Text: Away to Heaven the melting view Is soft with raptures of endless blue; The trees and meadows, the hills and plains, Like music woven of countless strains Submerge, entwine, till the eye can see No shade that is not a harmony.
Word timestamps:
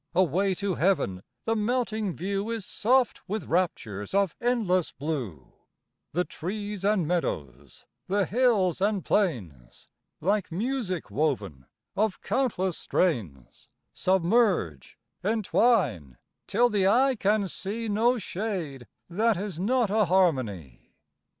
Away 0.15 0.55
to 0.55 0.73
Heaven 0.73 1.21
the 1.45 1.55
melting 1.55 2.15
view 2.15 2.49
Is 2.49 2.65
soft 2.65 3.21
with 3.29 3.43
raptures 3.43 4.15
of 4.15 4.35
endless 4.41 4.91
blue; 4.91 5.53
The 6.13 6.23
trees 6.25 6.83
and 6.83 7.07
meadows, 7.07 7.85
the 8.07 8.25
hills 8.25 8.81
and 8.81 9.05
plains, 9.05 9.89
Like 10.19 10.51
music 10.51 11.11
woven 11.11 11.67
of 11.95 12.19
countless 12.21 12.79
strains 12.79 13.69
Submerge, 13.93 14.97
entwine, 15.23 16.17
till 16.47 16.69
the 16.69 16.87
eye 16.87 17.15
can 17.15 17.47
see 17.47 17.87
No 17.87 18.17
shade 18.17 18.87
that 19.07 19.37
is 19.37 19.59
not 19.59 19.91
a 19.91 20.05
harmony. 20.05 20.95